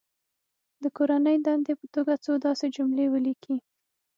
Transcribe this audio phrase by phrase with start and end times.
[0.83, 3.55] د کورنۍ دندې په توګه څو داسې جملې ولیکي.